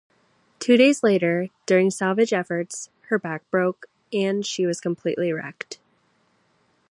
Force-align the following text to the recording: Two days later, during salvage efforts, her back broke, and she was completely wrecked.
Two 0.57 0.77
days 0.77 1.03
later, 1.03 1.49
during 1.67 1.91
salvage 1.91 2.33
efforts, 2.33 2.89
her 3.09 3.19
back 3.19 3.47
broke, 3.51 3.85
and 4.11 4.43
she 4.43 4.65
was 4.65 4.81
completely 4.81 5.31
wrecked. 5.31 5.77